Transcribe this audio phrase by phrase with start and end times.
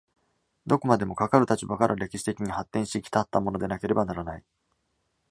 [0.65, 4.43] どこまでもかかる立場から歴史的に発展し来ったものでなければならない。